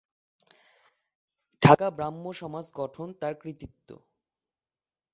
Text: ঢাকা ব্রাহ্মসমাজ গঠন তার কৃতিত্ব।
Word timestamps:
ঢাকা 1.61 1.87
ব্রাহ্মসমাজ 1.89 2.65
গঠন 2.75 3.07
তার 3.21 3.33
কৃতিত্ব। 3.35 3.89